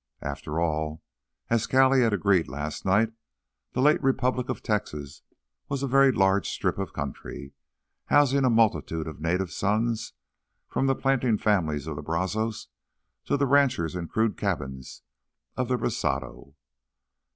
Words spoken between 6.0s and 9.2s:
large strip of country, housing a multitude